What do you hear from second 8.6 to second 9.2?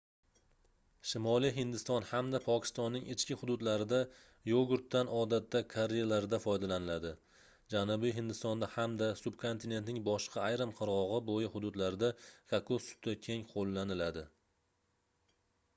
hamda